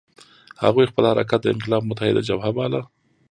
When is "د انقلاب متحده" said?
1.43-2.21